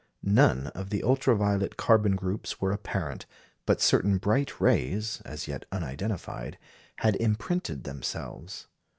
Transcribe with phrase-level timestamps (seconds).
[0.23, 3.27] None of the ultra violet carbon groups were apparent;
[3.67, 6.57] but certain bright rays, as yet unidentified,
[6.95, 8.65] had imprinted themselves.